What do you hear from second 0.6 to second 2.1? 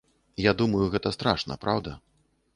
думаю, гэта страшна, праўда?